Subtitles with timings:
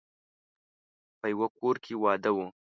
[1.19, 2.37] په يوه کور کې واده و.